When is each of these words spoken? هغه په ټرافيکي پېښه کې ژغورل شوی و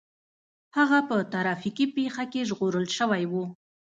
هغه 0.77 0.99
په 1.09 1.15
ټرافيکي 1.31 1.85
پېښه 1.95 2.23
کې 2.31 2.47
ژغورل 2.49 2.85
شوی 2.97 3.23
و 3.31 3.33